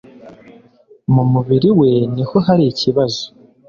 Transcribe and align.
Mu 1.13 1.23
mubiri 1.31 1.69
we 1.79 1.89
niho 2.13 2.35
hari 2.47 2.63
ikibazo 2.71 3.23